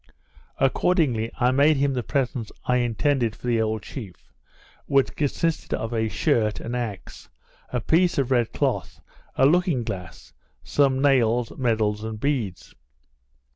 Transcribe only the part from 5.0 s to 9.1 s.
consisted of a shirt, an axe, a piece of red cloth,